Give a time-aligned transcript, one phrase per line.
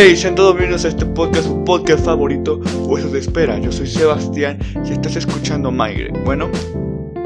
[0.00, 3.58] Hey, sean todos bienvenidos a este podcast, su podcast favorito, o eso te espera.
[3.58, 4.56] Yo soy Sebastián
[4.88, 6.12] y estás escuchando Maigre.
[6.24, 6.48] Bueno,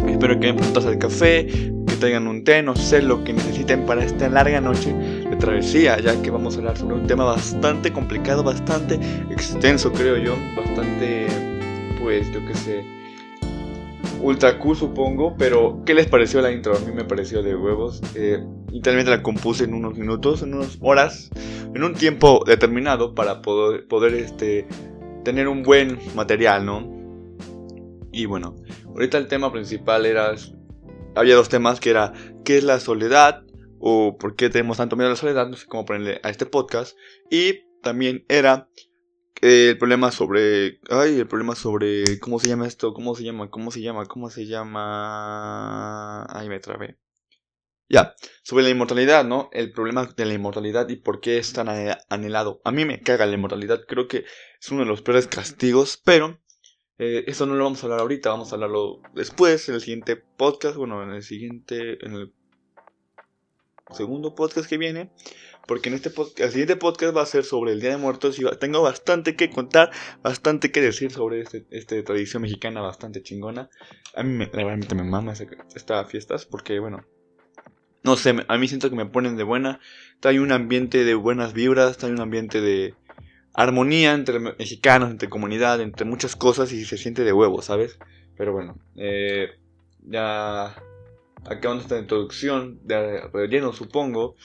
[0.08, 3.84] espero que hayan puntas al café, que traigan un té, no sé lo que necesiten
[3.84, 7.92] para esta larga noche de travesía, ya que vamos a hablar sobre un tema bastante
[7.92, 8.98] complicado, bastante
[9.30, 11.26] extenso, creo yo, bastante,
[12.00, 13.01] pues, yo qué sé
[14.22, 16.76] ultra Q supongo, pero ¿qué les pareció la intro?
[16.76, 18.00] A mí me pareció de huevos.
[18.14, 21.30] Eh, literalmente la compuse en unos minutos, en unas horas,
[21.74, 24.66] en un tiempo determinado para poder, poder este,
[25.24, 26.90] tener un buen material, ¿no?
[28.12, 30.32] Y bueno, ahorita el tema principal era...
[31.14, 33.44] Había dos temas que era ¿qué es la soledad?
[33.84, 36.46] o por qué tenemos tanto miedo a la soledad, no sé cómo ponerle a este
[36.46, 36.96] podcast.
[37.30, 38.68] Y también era
[39.42, 40.80] el problema sobre.
[40.88, 42.18] Ay, el problema sobre.
[42.20, 42.94] ¿Cómo se llama esto?
[42.94, 43.50] ¿Cómo se llama?
[43.50, 44.06] ¿Cómo se llama?
[44.06, 46.24] ¿Cómo se llama?
[46.26, 46.98] Ay, me trabé.
[47.88, 49.50] Ya, sobre la inmortalidad, ¿no?
[49.52, 51.68] El problema de la inmortalidad y por qué es tan
[52.08, 52.62] anhelado.
[52.64, 54.24] A mí me caga la inmortalidad, creo que
[54.60, 56.40] es uno de los peores castigos, pero
[56.98, 60.16] eh, eso no lo vamos a hablar ahorita, vamos a hablarlo después, en el siguiente
[60.16, 62.32] podcast, bueno, en el siguiente, en el
[63.90, 65.10] segundo podcast que viene
[65.66, 68.38] porque en este podcast, el siguiente podcast va a ser sobre el Día de Muertos
[68.38, 69.90] y tengo bastante que contar,
[70.22, 73.70] bastante que decir sobre esta este tradición mexicana bastante chingona.
[74.14, 77.04] A mí me, realmente me mama estas fiestas porque, bueno,
[78.02, 79.80] no sé, a mí siento que me ponen de buena.
[80.22, 82.94] Hay un ambiente de buenas vibras, hay un ambiente de
[83.54, 87.98] armonía entre mexicanos, entre comunidad, entre muchas cosas y se siente de huevo, ¿sabes?
[88.36, 89.50] Pero bueno, eh,
[90.04, 90.74] ya
[91.44, 94.36] acabando esta introducción de relleno, supongo.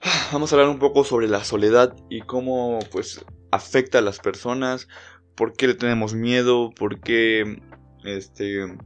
[0.32, 4.88] Vamos a hablar un poco sobre la soledad y cómo pues afecta a las personas,
[5.34, 7.60] por qué le tenemos miedo, por qué
[8.04, 8.76] este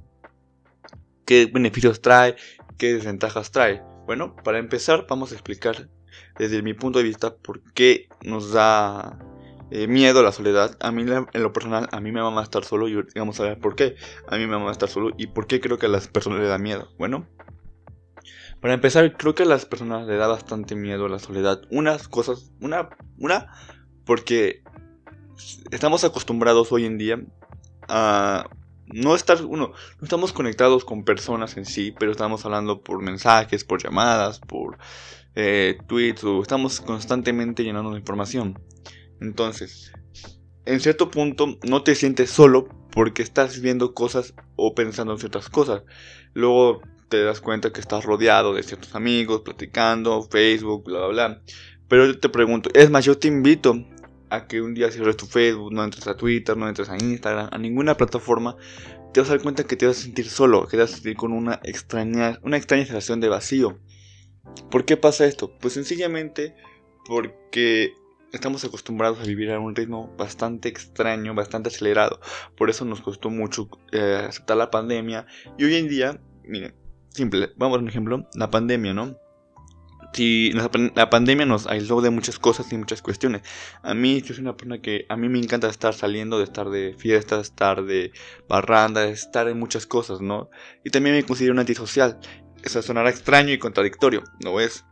[1.24, 2.36] qué beneficios trae,
[2.78, 3.82] qué desventajas trae.
[4.06, 5.88] Bueno, para empezar vamos a explicar
[6.38, 9.18] desde mi punto de vista por qué nos da
[9.70, 10.76] eh, miedo la soledad.
[10.80, 13.44] A mí en lo personal a mí me va a estar solo y vamos a
[13.44, 13.96] ver por qué.
[14.28, 16.40] A mí me va a estar solo y por qué creo que a las personas
[16.40, 16.92] le da miedo.
[16.98, 17.26] Bueno,
[18.60, 21.62] para empezar, creo que a las personas le da bastante miedo la soledad.
[21.70, 23.52] Unas cosas, una, una,
[24.04, 24.62] porque
[25.70, 27.20] estamos acostumbrados hoy en día
[27.88, 28.48] a
[28.86, 33.64] no estar, uno, no estamos conectados con personas en sí, pero estamos hablando por mensajes,
[33.64, 34.78] por llamadas, por
[35.34, 38.60] eh, tweets, o estamos constantemente llenando de información.
[39.20, 39.92] Entonces,
[40.66, 45.48] en cierto punto no te sientes solo porque estás viendo cosas o pensando en ciertas
[45.48, 45.82] cosas.
[46.34, 51.42] Luego te das cuenta que estás rodeado de ciertos amigos, platicando, Facebook, bla, bla, bla.
[51.88, 53.74] Pero yo te pregunto, es más, yo te invito
[54.30, 57.48] a que un día cierres tu Facebook, no entres a Twitter, no entres a Instagram,
[57.50, 58.56] a ninguna plataforma,
[59.12, 60.94] te vas a dar cuenta que te vas a sentir solo, que te vas a
[60.94, 63.80] sentir con una extraña, una extraña sensación de vacío.
[64.70, 65.58] ¿Por qué pasa esto?
[65.58, 66.54] Pues sencillamente
[67.06, 67.92] porque
[68.32, 72.20] estamos acostumbrados a vivir a un ritmo bastante extraño, bastante acelerado.
[72.56, 75.26] Por eso nos costó mucho eh, aceptar la pandemia.
[75.58, 76.79] Y hoy en día, miren,
[77.10, 79.16] simple, vamos a un ejemplo, la pandemia, ¿no?
[80.12, 83.42] Si la, pandemia nos aisló de muchas cosas y muchas cuestiones.
[83.82, 86.68] A mí, yo soy una persona que a mí me encanta estar saliendo, de estar
[86.68, 88.10] de fiestas, estar de
[88.48, 90.50] barranda, de estar en muchas cosas, ¿no?
[90.84, 92.18] Y también me considero un antisocial.
[92.64, 94.84] Eso sonará extraño y contradictorio, ¿no es?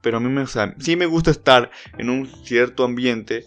[0.00, 3.44] Pero a mí me, o sea, sí me gusta estar en un cierto ambiente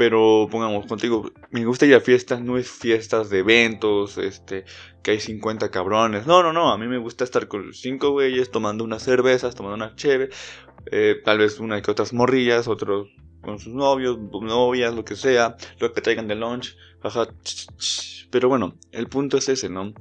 [0.00, 4.64] pero pongamos contigo, me gusta ir a fiestas, no es fiestas de eventos, este,
[5.02, 6.26] que hay 50 cabrones.
[6.26, 9.74] No, no, no, a mí me gusta estar con cinco güeyes tomando unas cervezas, tomando
[9.74, 10.30] una cheve,
[10.90, 13.08] eh, tal vez una que otras morrillas, otros
[13.42, 16.78] con sus novios, novias, lo que sea, lo que traigan de lunch.
[18.30, 19.92] Pero bueno, el punto es ese, ¿no?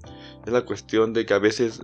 [0.46, 1.82] Es la cuestión de que a veces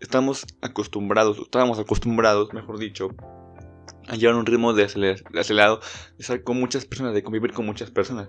[0.00, 3.10] estamos acostumbrados, estábamos acostumbrados, mejor dicho,
[4.08, 7.90] a llevar un ritmo de acelerado, de estar con muchas personas, de convivir con muchas
[7.90, 8.28] personas.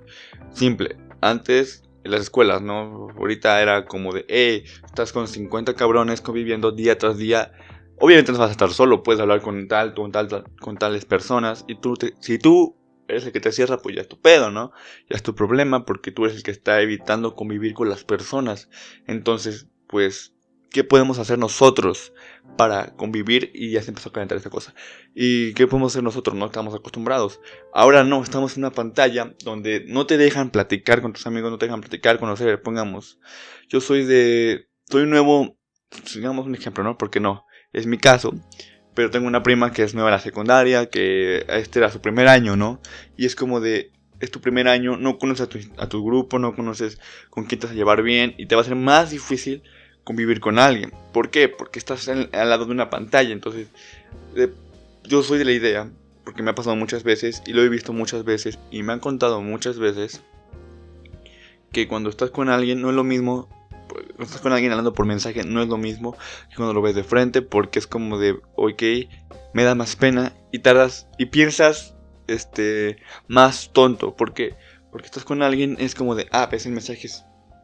[0.52, 0.98] Simple.
[1.22, 3.08] Antes, en las escuelas, ¿no?
[3.18, 7.52] Ahorita era como de, hey, estás con 50 cabrones conviviendo día tras día.
[8.00, 11.64] Obviamente no vas a estar solo, puedes hablar con tal, con tal, con tales personas.
[11.68, 12.76] Y tú, si tú
[13.08, 14.72] eres el que te cierra, pues ya es tu pedo, ¿no?
[15.10, 18.70] Ya es tu problema porque tú eres el que está evitando convivir con las personas.
[19.08, 20.33] Entonces, pues
[20.74, 22.14] qué podemos hacer nosotros
[22.58, 24.74] para convivir y ya se empezó a calentar esta cosa.
[25.16, 26.36] ¿Y qué podemos hacer nosotros?
[26.36, 27.40] No estamos acostumbrados.
[27.74, 31.58] Ahora no, estamos en una pantalla donde no te dejan platicar con tus amigos, no
[31.60, 33.20] te dejan platicar, conocer, pongamos.
[33.70, 34.68] Yo soy de...
[34.90, 35.58] Soy nuevo,
[36.14, 36.98] digamos un ejemplo, ¿no?
[36.98, 38.34] Porque no, es mi caso.
[38.96, 42.28] Pero tengo una prima que es nueva en la secundaria, que este era su primer
[42.28, 42.82] año, ¿no?
[43.16, 46.40] Y es como de, es tu primer año, no conoces a tu, a tu grupo,
[46.40, 47.00] no conoces
[47.30, 49.64] con quién te vas a llevar bien y te va a ser más difícil
[50.04, 50.94] convivir con alguien.
[51.12, 51.50] ¿Por qué?
[51.50, 53.32] Porque estás al lado de una pantalla.
[53.32, 53.68] Entonces,
[55.04, 55.92] yo soy de la idea
[56.24, 59.00] porque me ha pasado muchas veces y lo he visto muchas veces y me han
[59.00, 60.22] contado muchas veces
[61.72, 63.50] que cuando estás con alguien no es lo mismo,
[63.90, 66.16] cuando estás con alguien hablando por mensaje no es lo mismo
[66.50, 68.84] que cuando lo ves de frente porque es como de, ok,
[69.54, 71.96] me da más pena y tardas y piensas
[72.28, 72.98] este
[73.28, 74.56] más tonto porque
[74.92, 77.10] porque estás con alguien es como de, ah, ves el mensaje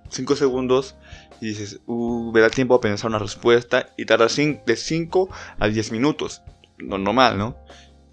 [0.09, 0.95] 5 segundos
[1.41, 5.29] y dices, uh, me da tiempo a pensar una respuesta y tarda de 5
[5.59, 6.41] a 10 minutos,
[6.77, 7.55] lo normal, ¿no?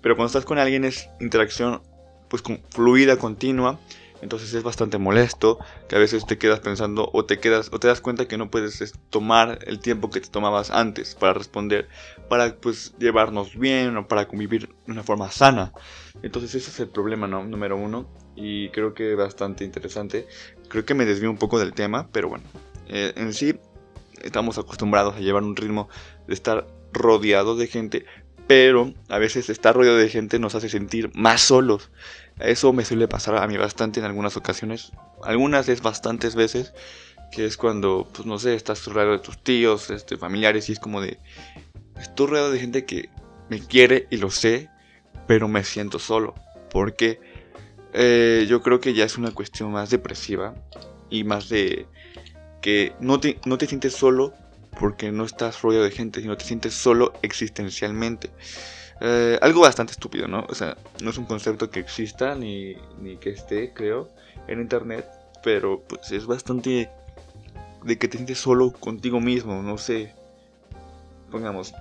[0.00, 1.82] Pero cuando estás con alguien es interacción
[2.28, 3.78] pues fluida, continua,
[4.22, 5.58] entonces es bastante molesto
[5.88, 8.50] que a veces te quedas pensando o te quedas o te das cuenta que no
[8.50, 11.88] puedes tomar el tiempo que te tomabas antes para responder,
[12.28, 15.72] para pues llevarnos bien o para convivir de una forma sana.
[16.22, 17.44] Entonces ese es el problema ¿no?
[17.44, 20.26] número uno y creo que bastante interesante.
[20.68, 22.44] Creo que me desvío un poco del tema, pero bueno,
[22.88, 23.58] eh, en sí
[24.22, 25.88] estamos acostumbrados a llevar un ritmo
[26.26, 28.06] de estar rodeado de gente,
[28.46, 31.90] pero a veces estar rodeado de gente nos hace sentir más solos.
[32.38, 34.92] Eso me suele pasar a mí bastante en algunas ocasiones,
[35.22, 36.74] algunas es bastantes veces,
[37.32, 40.78] que es cuando, pues no sé, estás rodeado de tus tíos, este, familiares y es
[40.78, 41.18] como de,
[41.98, 43.08] estoy rodeado de gente que
[43.48, 44.68] me quiere y lo sé,
[45.26, 46.34] pero me siento solo,
[46.70, 47.20] porque
[47.94, 50.54] eh, yo creo que ya es una cuestión más depresiva
[51.08, 51.86] y más de
[52.60, 54.34] que no te, no te sientes solo
[54.78, 58.30] porque no estás rodeado de gente, sino te sientes solo existencialmente.
[59.00, 60.46] Eh, algo bastante estúpido, ¿no?
[60.48, 64.08] O sea, no es un concepto que exista ni, ni que esté, creo,
[64.48, 65.06] en internet,
[65.42, 66.90] pero pues es bastante
[67.84, 70.14] de que te sientes solo contigo mismo, no sé.
[71.30, 71.74] Pongamos,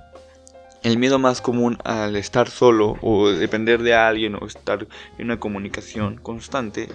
[0.86, 4.88] el miedo más común al estar solo o depender de alguien o estar
[5.18, 6.90] en una comunicación constante.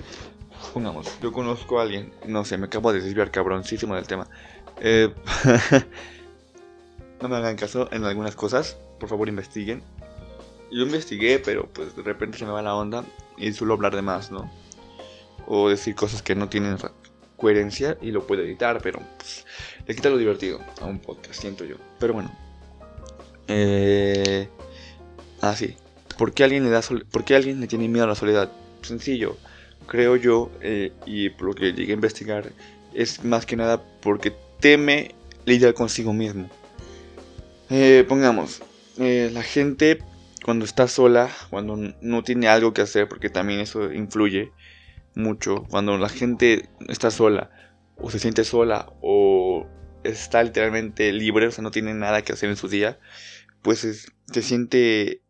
[0.73, 4.29] Pongamos, yo conozco a alguien, no sé, me acabo de desviar cabroncísimo del tema.
[4.81, 5.13] Eh,
[7.21, 9.83] no me hagan caso en algunas cosas, por favor investiguen.
[10.71, 13.05] Yo investigué, pero pues de repente se me va la onda
[13.37, 14.51] y suelo hablar de más, ¿no?
[15.47, 16.77] O decir cosas que no tienen
[17.37, 19.47] coherencia y lo puedo editar, pero pues,
[19.87, 21.77] le quita lo divertido a un podcast, siento yo.
[21.99, 22.31] Pero bueno,
[23.49, 24.49] eh,
[25.41, 25.77] ah, sí.
[26.17, 28.53] ¿Por qué, alguien le da ¿Por qué alguien le tiene miedo a la soledad?
[28.83, 29.37] Sencillo.
[29.87, 32.53] Creo yo, eh, y por lo que llegué a investigar,
[32.95, 35.15] es más que nada porque teme
[35.47, 36.49] lidiar consigo mismo.
[37.71, 38.63] Eh, pongamos,
[38.99, 39.99] eh, la gente
[40.51, 44.51] cuando está sola, cuando no tiene algo que hacer, porque también eso influye
[45.15, 47.53] mucho, cuando la gente está sola,
[47.97, 49.69] o se siente sola, o
[50.03, 52.99] está literalmente libre, o sea, no tiene nada que hacer en su día,
[53.63, 55.23] pues se siente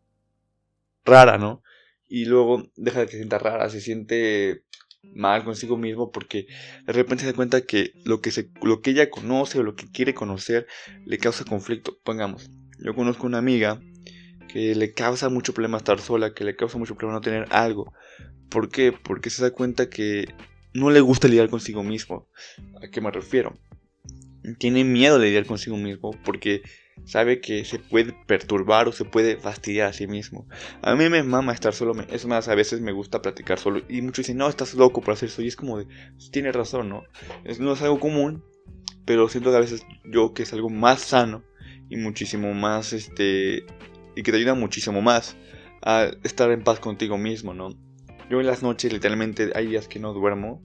[1.05, 1.61] rara, ¿no?
[2.07, 4.63] Y luego deja de que se sienta rara, se siente
[5.03, 6.47] mal consigo mismo porque
[6.87, 9.75] de repente se da cuenta que lo que, se, lo que ella conoce o lo
[9.75, 10.65] que quiere conocer
[11.05, 11.99] le causa conflicto.
[12.03, 12.49] Pongamos,
[12.83, 13.79] yo conozco una amiga
[14.51, 17.93] que le causa mucho problema estar sola, que le causa mucho problema no tener algo.
[18.49, 18.91] ¿Por qué?
[18.91, 20.27] Porque se da cuenta que
[20.73, 22.27] no le gusta lidiar consigo mismo.
[22.83, 23.57] ¿A qué me refiero?
[24.57, 26.63] Tiene miedo de lidiar consigo mismo porque
[27.05, 30.47] sabe que se puede perturbar o se puede fastidiar a sí mismo.
[30.81, 34.01] A mí me mama estar solo, es más, a veces me gusta platicar solo y
[34.01, 35.87] muchos dicen, no, estás loco por hacer eso y es como de,
[36.31, 37.03] tiene razón, ¿no?
[37.43, 38.43] Es, no es algo común,
[39.05, 41.43] pero siento que a veces yo que es algo más sano
[41.89, 43.65] y muchísimo más, este,
[44.15, 45.37] y que te ayuda muchísimo más
[45.81, 47.69] a estar en paz contigo mismo, ¿no?
[48.29, 50.61] Yo en las noches literalmente hay días que no duermo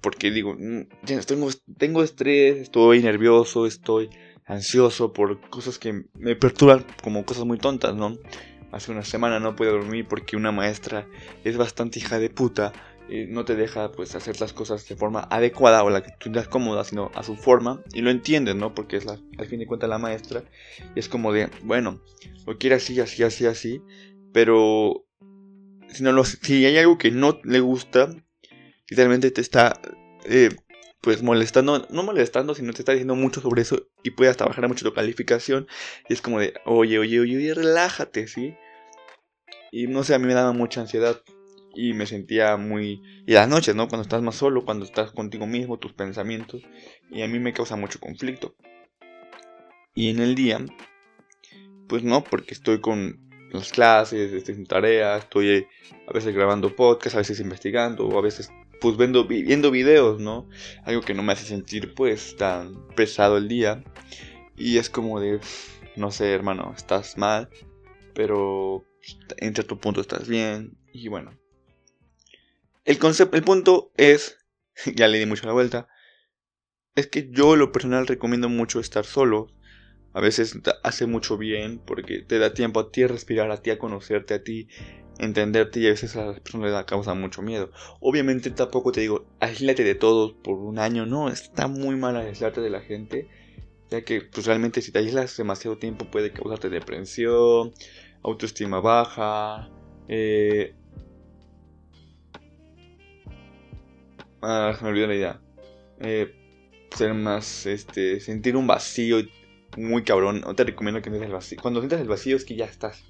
[0.00, 0.88] porque digo, mm,
[1.26, 1.48] tengo,
[1.78, 4.10] tengo estrés, estoy nervioso, estoy
[4.44, 8.16] ansioso por cosas que me perturban como cosas muy tontas, ¿no?
[8.72, 11.06] Hace una semana no pude dormir porque una maestra
[11.44, 12.72] es bastante hija de puta
[13.08, 16.30] y no te deja pues hacer las cosas de forma adecuada o la que tú
[16.30, 18.74] das cómoda, sino a su forma y lo entiendes, ¿no?
[18.74, 20.42] Porque es la, al fin de cuentas la maestra
[20.94, 22.02] y es como de, bueno,
[22.46, 23.82] lo quiere así, así, así, así,
[24.32, 25.04] pero
[25.88, 28.08] si, no lo, si hay algo que no le gusta,
[28.88, 29.80] literalmente te está
[30.24, 30.50] eh,
[31.00, 34.66] pues molestando, no molestando, sino te está diciendo mucho sobre eso y puede hasta bajar
[34.66, 35.68] mucho tu calificación.
[36.08, 38.56] Y es como de, oye, oye, oye, relájate, ¿sí?
[39.70, 41.22] Y no sé, a mí me daba mucha ansiedad
[41.76, 43.02] y me sentía muy...
[43.26, 43.88] Y las noches, ¿no?
[43.88, 46.62] Cuando estás más solo, cuando estás contigo mismo, tus pensamientos.
[47.10, 48.56] Y a mí me causa mucho conflicto.
[49.94, 50.64] Y en el día,
[51.88, 53.20] pues no, porque estoy con
[53.52, 55.66] las clases, estoy en tareas, estoy
[56.08, 60.48] a veces grabando podcast, a veces investigando, o a veces pues viendo, viendo videos, ¿no?
[60.84, 63.84] Algo que no me hace sentir pues tan pesado el día.
[64.56, 65.40] Y es como de,
[65.96, 67.48] no sé, hermano, estás mal,
[68.14, 68.84] pero
[69.38, 70.76] en cierto punto estás bien.
[70.92, 71.32] Y bueno.
[72.86, 74.38] El concepto, el punto es,
[74.94, 75.88] ya le di mucho la vuelta,
[76.94, 79.48] es que yo lo personal recomiendo mucho estar solo.
[80.14, 83.68] A veces hace mucho bien porque te da tiempo a ti a respirar, a ti
[83.68, 84.68] a conocerte, a ti
[85.18, 87.70] entenderte y a veces a las personas les causa mucho miedo.
[88.00, 92.62] Obviamente tampoco te digo, aíslate de todos por un año, no, está muy mal aislarte
[92.62, 93.28] de la gente,
[93.90, 97.74] ya que pues realmente si te aíslas demasiado tiempo puede causarte depresión,
[98.22, 99.68] autoestima baja,
[100.08, 100.76] eh...
[104.48, 105.40] Ah, me olvidé la idea.
[105.98, 106.32] Eh,
[106.94, 109.18] ser más, este, sentir un vacío
[109.76, 110.42] muy cabrón.
[110.42, 111.58] No te recomiendo que sientas el vacío.
[111.60, 113.02] Cuando sientas el vacío es que ya estás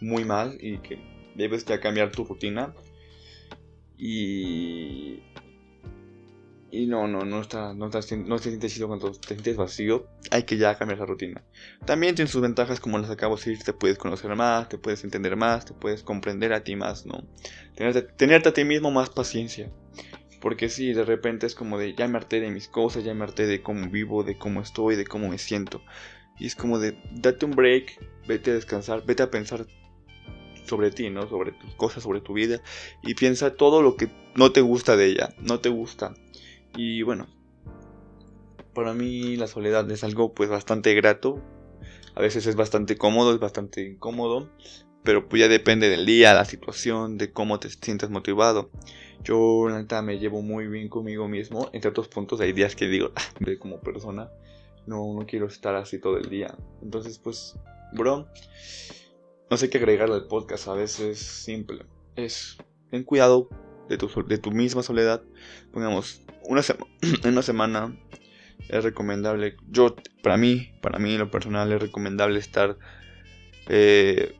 [0.00, 1.00] muy mal y que
[1.34, 2.72] debes ya cambiar tu rutina.
[3.98, 5.24] Y.
[6.70, 10.06] Y no, no, no está, no, está, no te sientes chido cuando te sientes vacío.
[10.30, 11.42] Hay que ya cambiar esa rutina.
[11.84, 13.64] También tiene sus ventajas, como las acabo de decir.
[13.64, 17.26] Te puedes conocer más, te puedes entender más, te puedes comprender a ti más, ¿no?
[17.74, 19.68] Tenerte, tenerte a ti mismo más paciencia.
[20.40, 23.62] Porque si de repente es como de ya me de mis cosas, ya me de
[23.62, 25.82] cómo vivo, de cómo estoy, de cómo me siento.
[26.38, 29.66] Y es como de date un break, vete a descansar, vete a pensar
[30.64, 31.28] sobre ti, ¿no?
[31.28, 32.60] Sobre tus cosas, sobre tu vida.
[33.02, 36.14] Y piensa todo lo que no te gusta de ella, no te gusta.
[36.76, 37.26] Y bueno,
[38.74, 41.42] para mí la soledad es algo pues bastante grato.
[42.14, 44.50] A veces es bastante cómodo, es bastante incómodo.
[45.06, 48.70] Pero pues ya depende del día, la situación, de cómo te sientes motivado.
[49.22, 51.70] Yo, neta, me llevo muy bien conmigo mismo.
[51.72, 53.22] En ciertos puntos hay días que digo, ah,
[53.60, 54.30] como persona,
[54.86, 56.54] no, no quiero estar así todo el día.
[56.82, 57.56] Entonces, pues,
[57.92, 58.26] bro,
[59.48, 61.86] no sé qué agregarle al podcast, a veces simple.
[62.16, 62.56] Es,
[62.90, 63.48] ten cuidado
[63.88, 65.22] de tu, de tu misma soledad.
[65.72, 66.62] Pongamos, una
[67.22, 67.96] en una semana
[68.68, 72.76] es recomendable, yo, para mí, para mí lo personal es recomendable estar,
[73.68, 74.34] eh,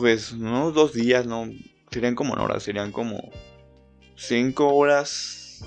[0.00, 1.48] pues, no dos días, no,
[1.90, 3.30] serían como horas, serían como
[4.16, 5.62] cinco horas.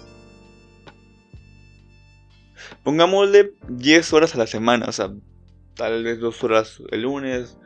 [2.83, 5.13] Pongámosle 10 horas a la semana, o sea,
[5.75, 7.57] tal vez dos horas el lunes,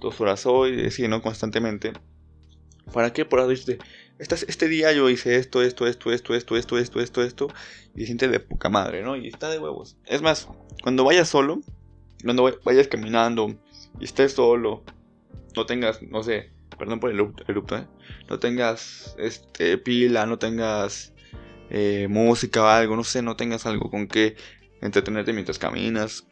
[0.00, 1.22] dos horas hoy, así, ¿no?
[1.22, 1.92] Constantemente.
[2.92, 3.24] ¿Para qué?
[3.24, 3.78] Por decirte,
[4.18, 7.48] este día yo hice esto, esto, esto, esto, esto, esto, esto, esto, esto,
[7.94, 9.16] y siente de poca madre, ¿no?
[9.16, 9.96] Y está de huevos.
[10.06, 10.48] Es más,
[10.82, 11.60] cuando vayas solo,
[12.24, 13.54] cuando vayas caminando
[14.00, 14.82] y estés solo,
[15.56, 17.86] no tengas, no sé, perdón por el erupto, ¿eh?
[18.28, 21.12] No tengas este, pila, no tengas
[21.70, 24.36] eh, música o algo, no sé, no tengas algo con que
[24.80, 26.26] entretenerte mientras caminas,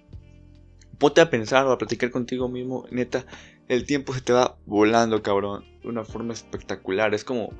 [0.99, 3.27] ponte a pensar o a platicar contigo mismo, neta,
[3.69, 7.15] el tiempo se te va volando, cabrón, de una forma espectacular.
[7.15, 7.53] Es como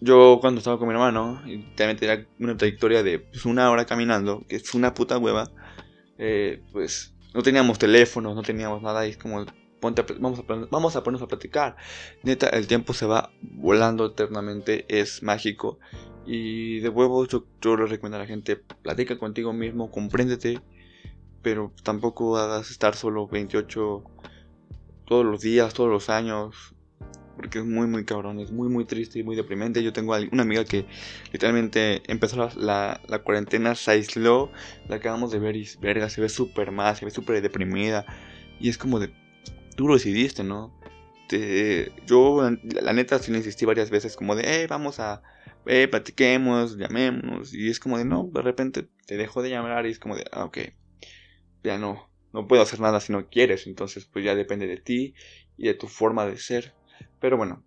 [0.00, 3.84] yo cuando estaba con mi hermano, y también tenía una trayectoria de pues, una hora
[3.86, 5.50] caminando, que es una puta hueva,
[6.18, 9.44] eh, pues no teníamos teléfonos, no teníamos nada, y es como,
[9.84, 10.38] vamos,
[10.96, 11.76] a, ponernos a platicar.
[12.22, 15.78] Neta, el tiempo se va volando eternamente, es mágico.
[16.26, 20.60] Y de huevos yo, yo le recomiendo a la gente, platica contigo mismo, compréndete
[21.44, 24.02] pero tampoco hagas estar solo 28
[25.04, 26.74] todos los días, todos los años,
[27.36, 29.82] porque es muy, muy cabrón, es muy, muy triste y muy deprimente.
[29.82, 30.86] Yo tengo una amiga que
[31.32, 34.50] literalmente empezó la, la, cuarentena, se aisló,
[34.88, 38.06] la acabamos de ver y verga, se ve súper mal, se ve súper deprimida,
[38.58, 39.12] y es como de,
[39.76, 40.78] tú decidiste, ¿no?
[41.28, 45.22] Te, yo, la, neta, sí le insistí varias veces, como de, eh, vamos a,
[45.66, 49.90] eh, platiquemos, llamemos, y es como de, no, de repente te dejo de llamar y
[49.90, 50.58] es como de, ah, ok
[51.64, 55.14] ya no, no puedo hacer nada si no quieres, entonces pues ya depende de ti
[55.56, 56.74] y de tu forma de ser.
[57.20, 57.64] Pero bueno,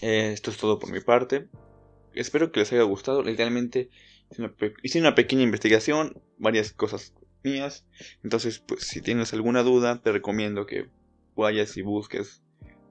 [0.00, 1.48] esto es todo por mi parte.
[2.14, 3.22] Espero que les haya gustado.
[3.22, 3.90] Literalmente
[4.82, 7.86] hice una, pequeña investigación, varias cosas mías.
[8.22, 10.88] Entonces, pues si tienes alguna duda, te recomiendo que
[11.36, 12.42] vayas y busques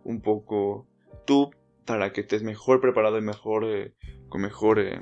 [0.03, 0.87] un poco
[1.25, 1.51] tú
[1.85, 3.93] para que estés mejor preparado y mejor eh,
[4.29, 4.99] con mejor eh,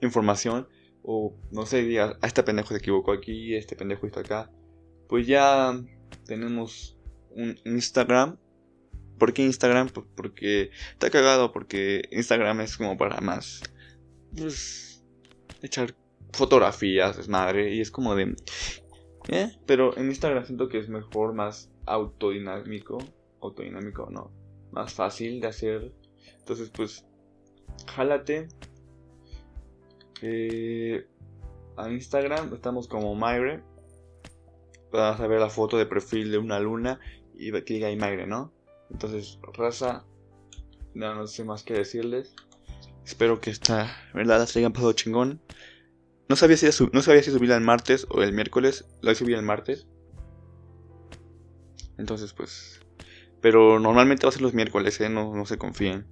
[0.00, 0.68] información
[1.02, 4.50] o no sé, diga, a este pendejo se equivocó aquí, este pendejo está acá,
[5.08, 5.78] pues ya
[6.24, 6.96] tenemos
[7.30, 8.38] un Instagram.
[9.18, 9.90] ¿Por qué Instagram?
[9.90, 13.62] Pues porque está cagado, porque Instagram es como para más,
[14.36, 15.04] pues,
[15.62, 15.94] echar
[16.34, 18.34] fotografías, es madre, y es como de,
[19.28, 19.52] ¿eh?
[19.66, 22.98] Pero en Instagram siento que es mejor, más autodinámico,
[23.40, 24.30] autodinámico, no,
[24.72, 25.92] más fácil de hacer.
[26.38, 27.06] Entonces, pues,
[27.86, 28.48] jálate,
[30.22, 31.06] eh,
[31.76, 33.62] a Instagram estamos como Mayre.
[34.92, 37.00] Vas a ver la foto de perfil de una luna
[37.34, 38.52] y que diga ahí Mayre, ¿no?
[38.90, 40.04] Entonces, raza,
[40.94, 42.34] no, sé más que decirles.
[43.04, 45.40] Espero que esta verdad se hayan pasado chingón.
[46.28, 48.86] No sabía si, no sabía si el martes o el miércoles.
[49.02, 49.86] Lo subí el martes.
[51.98, 52.80] Entonces, pues.
[53.40, 55.08] Pero normalmente va a ser los miércoles, ¿eh?
[55.08, 56.06] No, no se confíen.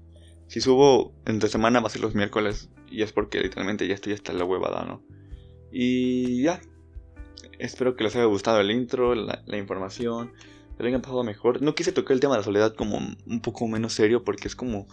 [0.48, 2.68] Si subo entre semana va a ser los miércoles.
[2.90, 5.02] Y es porque literalmente ya estoy hasta la huevada, ¿no?
[5.72, 6.60] Y ya.
[7.58, 10.32] Espero que les haya gustado el intro, la, información,
[10.76, 11.62] que lo pasado mejor.
[11.62, 14.56] No quise tocar el tema de la soledad como un poco menos serio porque es
[14.56, 14.86] como...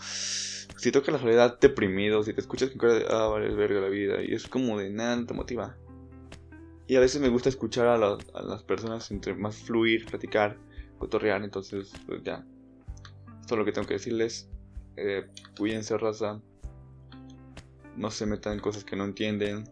[0.79, 3.89] Si toca la soledad deprimido, si te escuchas con cara de, ah, vale, verga la
[3.89, 5.75] vida, y es como de nada, te motiva.
[6.87, 10.57] Y a veces me gusta escuchar a, las personas entre más fluir, platicar,
[10.97, 12.45] cotorrear, entonces, pues ya.
[13.41, 14.49] Esto es lo que tengo que decirles.
[14.95, 16.39] Eh, cuídense, raza.
[17.97, 19.65] No se metan en cosas que no entienden.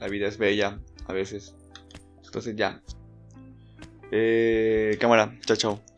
[0.00, 1.54] La vida es bella, a veces.
[2.24, 2.82] Entonces ya.
[4.10, 5.93] Eh, cámara, chao, chao.